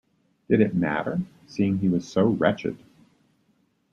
[0.49, 2.75] Did it matter, seeing he was so wretched?